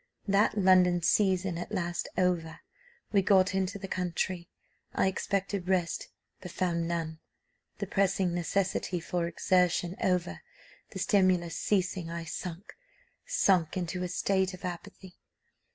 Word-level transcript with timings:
That 0.27 0.57
London 0.57 1.03
season 1.03 1.59
at 1.59 1.71
last 1.71 2.09
over, 2.17 2.61
we 3.11 3.21
got 3.21 3.53
into 3.53 3.77
the 3.77 3.87
country; 3.87 4.49
I 4.95 5.05
expected 5.05 5.67
rest, 5.69 6.07
but 6.41 6.49
found 6.49 6.87
none. 6.87 7.19
The 7.77 7.85
pressing 7.85 8.33
necessity 8.33 8.99
for 8.99 9.27
exertion 9.27 9.95
over, 10.03 10.41
the 10.89 10.97
stimulus 10.97 11.55
ceasing, 11.55 12.09
I 12.09 12.23
sunk 12.23 12.73
sunk 13.27 13.77
into 13.77 14.01
a 14.01 14.07
state 14.07 14.55
of 14.55 14.65
apathy. 14.65 15.19